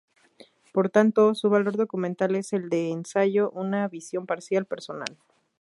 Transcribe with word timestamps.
Por 0.73 0.89
tanto, 0.89 1.35
su 1.35 1.51
valor 1.51 1.77
documental 1.77 2.33
es 2.35 2.53
el 2.53 2.69
de 2.69 2.89
"ensayo": 2.89 3.51
una 3.51 3.87
visión 3.87 4.25
parcial, 4.25 4.65
personal. 4.65 5.15